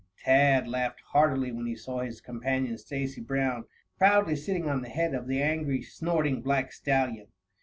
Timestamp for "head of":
4.89-5.27